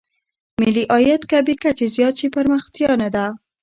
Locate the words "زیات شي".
1.95-2.27